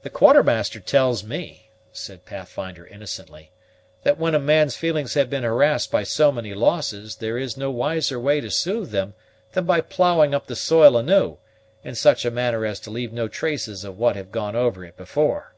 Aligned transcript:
"The 0.00 0.08
Quartermaster 0.08 0.80
tells 0.80 1.22
me," 1.22 1.68
said 1.92 2.24
Pathfinder 2.24 2.86
innocently, 2.86 3.52
"that 4.02 4.16
when 4.16 4.34
a 4.34 4.38
man's 4.38 4.76
feelings 4.76 5.12
have 5.12 5.28
been 5.28 5.42
harassed 5.42 5.90
by 5.90 6.04
so 6.04 6.32
many 6.32 6.54
losses, 6.54 7.16
there 7.16 7.36
is 7.36 7.54
no 7.54 7.70
wiser 7.70 8.18
way 8.18 8.40
to 8.40 8.50
soothe 8.50 8.92
them 8.92 9.12
than 9.52 9.66
by 9.66 9.82
ploughing 9.82 10.34
up 10.34 10.46
the 10.46 10.56
soil 10.56 10.96
anew, 10.96 11.36
in 11.84 11.94
such 11.94 12.24
a 12.24 12.30
manner 12.30 12.64
as 12.64 12.80
to 12.80 12.90
leave 12.90 13.12
no 13.12 13.28
traces 13.28 13.84
of 13.84 13.98
what 13.98 14.16
have 14.16 14.32
gone 14.32 14.56
over 14.56 14.82
it 14.86 14.96
before." 14.96 15.54